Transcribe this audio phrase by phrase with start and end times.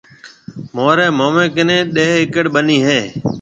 [0.75, 2.99] مهاريَ موميَ ڪنَي ڏيه ايڪڙ ٻنِي هيَ۔